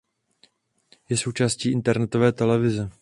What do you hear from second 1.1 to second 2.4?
součástí internetové